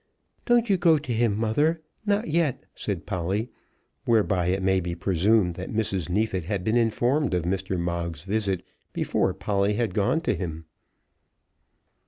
"Don't 0.45 0.67
you 0.67 0.77
go 0.77 0.97
to 0.97 1.13
him, 1.13 1.37
mother; 1.37 1.79
not 2.07 2.27
yet," 2.27 2.63
said 2.73 3.05
Polly. 3.05 3.51
Whereby 4.05 4.47
it 4.47 4.63
may 4.63 4.79
be 4.79 4.95
presumed 4.95 5.53
that 5.57 5.71
Mrs. 5.71 6.09
Neefit 6.09 6.45
had 6.45 6.63
been 6.63 6.75
informed 6.75 7.35
of 7.35 7.43
Mr. 7.43 7.79
Moggs's 7.79 8.23
visit 8.25 8.63
before 8.93 9.31
Polly 9.35 9.75
had 9.75 9.93
gone 9.93 10.19
to 10.21 10.33
him. 10.33 10.65